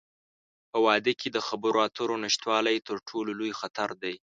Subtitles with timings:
[0.71, 4.15] په واده کې د خبرو اترو نشتوالی، تر ټولو لوی خطر دی.